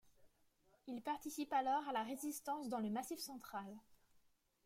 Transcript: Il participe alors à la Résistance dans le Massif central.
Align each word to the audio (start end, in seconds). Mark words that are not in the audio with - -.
Il 0.87 1.03
participe 1.03 1.53
alors 1.53 1.87
à 1.87 1.91
la 1.91 2.01
Résistance 2.01 2.69
dans 2.69 2.79
le 2.79 2.89
Massif 2.89 3.19
central. 3.19 3.71